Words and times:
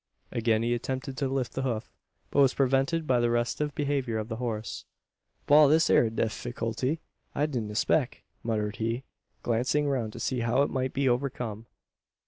Again 0.31 0.63
he 0.63 0.73
attempted 0.73 1.15
to 1.17 1.27
lift 1.27 1.53
the 1.53 1.61
hoof, 1.61 1.91
but 2.31 2.39
was 2.41 2.55
prevented 2.55 3.05
by 3.05 3.19
the 3.19 3.29
restive 3.29 3.75
behaviour 3.75 4.17
of 4.17 4.29
the 4.29 4.37
horse. 4.37 4.85
"Wal, 5.47 5.67
this 5.67 5.91
air 5.91 6.05
a 6.05 6.09
difeequilty 6.09 6.97
I 7.35 7.45
didn't 7.45 7.69
expeck," 7.69 8.23
muttered 8.41 8.77
he, 8.77 9.03
glancing 9.43 9.87
round 9.87 10.13
to 10.13 10.19
see 10.19 10.39
how 10.39 10.63
it 10.63 10.71
might 10.71 10.93
be 10.93 11.07
overcome. 11.07 11.67